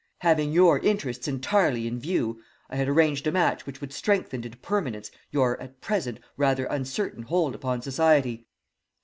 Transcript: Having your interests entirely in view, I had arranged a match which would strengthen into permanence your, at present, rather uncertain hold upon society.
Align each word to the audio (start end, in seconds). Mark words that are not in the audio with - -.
Having 0.21 0.51
your 0.51 0.79
interests 0.79 1.27
entirely 1.27 1.85
in 1.85 1.99
view, 1.99 2.41
I 2.71 2.75
had 2.75 2.89
arranged 2.89 3.27
a 3.27 3.31
match 3.31 3.67
which 3.67 3.81
would 3.81 3.93
strengthen 3.93 4.43
into 4.43 4.57
permanence 4.57 5.11
your, 5.29 5.61
at 5.61 5.79
present, 5.79 6.19
rather 6.37 6.65
uncertain 6.65 7.21
hold 7.21 7.53
upon 7.53 7.83
society. 7.83 8.47